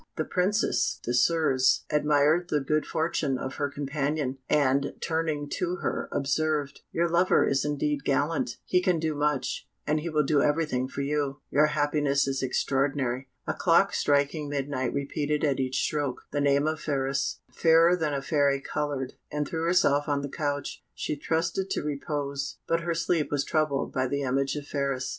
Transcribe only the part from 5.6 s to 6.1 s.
her,